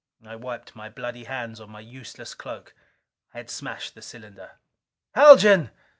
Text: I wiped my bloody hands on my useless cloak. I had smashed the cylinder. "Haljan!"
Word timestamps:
I 0.25 0.35
wiped 0.35 0.75
my 0.75 0.89
bloody 0.89 1.25
hands 1.25 1.61
on 1.61 1.69
my 1.69 1.79
useless 1.79 2.33
cloak. 2.33 2.73
I 3.35 3.37
had 3.37 3.51
smashed 3.51 3.93
the 3.93 4.01
cylinder. 4.01 4.53
"Haljan!" 5.13 5.69